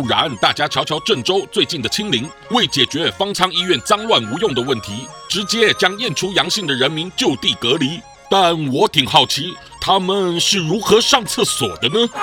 [0.00, 8.00] 不然大家瞧瞧郑州最近的清零，为解决方舱医院脏乱无用的问题，直接将验出阳性的人民就地隔离。
[8.30, 12.08] 但我挺好奇，他们是如何上厕所的呢？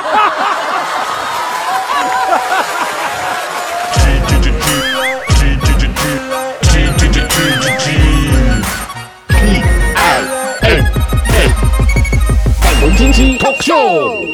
[13.37, 14.24] talk show，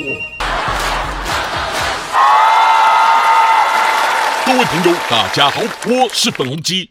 [4.51, 6.89] 各位朋友，大家好，我是粉红鸡。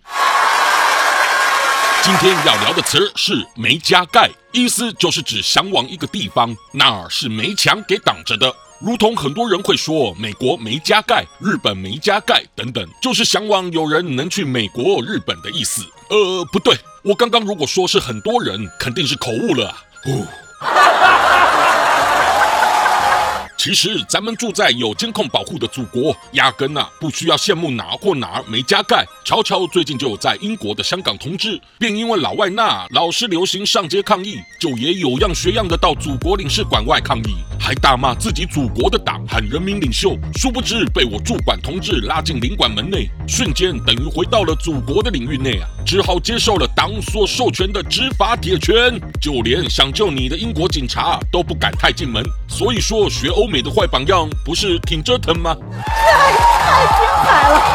[2.03, 8.51] 今天要聊的词是“没加盖”，意思就是指向往一个地方，那儿是没墙给挡着的。
[8.81, 15.83] 如同很多人会说美国没加盖、日本没加盖等等，就是向往有人能去美国、日本的意思。
[16.09, 19.77] 呃，不对，我刚刚如果说是很多人，肯定是口误了啊。
[20.07, 20.27] 哦。
[23.63, 29.05] 其实，咱们住在有监控保护的祖国，压根呐不需要羡慕哪或哪儿没加盖。
[29.23, 40.17] 瞧瞧，最近就有在英国的香港同志，便因为老外那老是流行上街抗议，就也有样学样的到祖国领事馆外抗议，还大骂自己祖国的党和人民领袖。
[40.37, 52.25] 殊不知被我驻馆同志拉进领馆门内，瞬间等于回到了祖国的领域内啊，只好接受了党所授权的执法铁拳，就连想救你的英国警察都不敢太进门。
[52.49, 53.47] 所以说，学欧。
[53.51, 55.57] 美的坏榜样不是挺折腾吗？
[55.85, 56.31] 太
[56.71, 57.70] 太精彩了！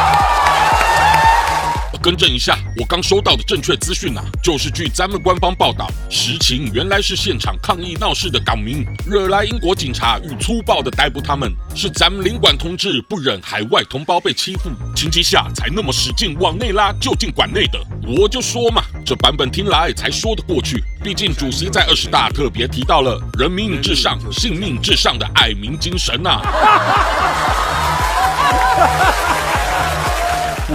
[2.06, 17.80] 更正一下，我刚收到的正确资讯呐，就是据咱们官方报道，实情原来是现场抗议闹事的港民惹来英国警察欲粗暴的逮捕他们，是咱们领馆同志不忍海外同胞被欺负，情急下才那么使劲往内拉就进馆内的。
[18.06, 27.55] 我就说嘛，这版本听来才说得过去，毕竟主席在二十大特别提到了人民至上、性命至上的爱民精神呐、啊。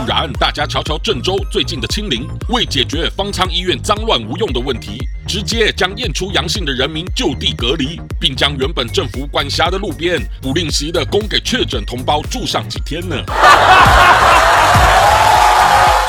[0.02, 13.16] 不然，大家瞧瞧郑州最近的清零，为解决方舱医院脏乱无用的问题，直接将验出阳性的人民就地隔离，并将原本政府管辖的路边不吝惜的供给确诊同胞住上几天呢。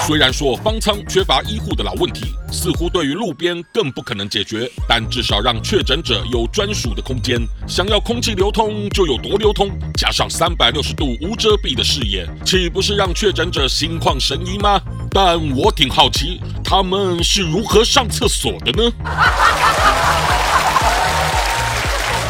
[0.05, 14.81] 虽然说方舱缺乏医护的老问题，似乎对于路边更不可能解决，但至少让确诊者有专属的空间，想要空气流通就有多流通，加上三百六十度无遮蔽的视野，岂不是让确诊者心旷神怡吗？
[15.09, 18.93] 但我挺好奇，他们是如何上厕所的呢？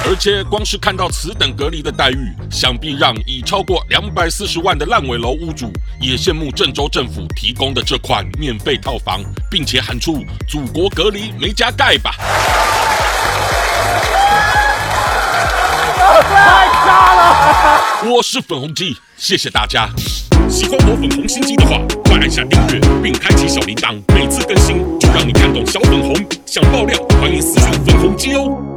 [0.04, 12.14] 而且光是看到此等隔离的待遇，想必让已超过两百四十万的烂尾楼屋主也羡慕郑州政府提供的这款免费套房，并且喊出“祖国隔离没加盖”吧！
[16.20, 18.12] 太炸了！
[18.12, 19.88] 我是粉红鸡，谢谢大家。
[20.48, 26.14] 喜欢我粉红心机的话，快按下订阅并开启小铃铛，每次更新就让你看懂小粉红。
[26.44, 28.71] 想爆料，欢迎私信粉红鸡哦。